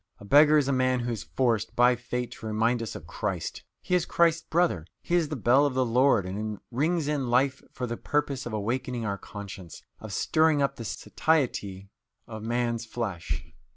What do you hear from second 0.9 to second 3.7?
who is forced, by fate, to remind us of Christ;